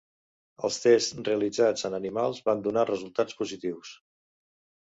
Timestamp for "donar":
2.69-2.89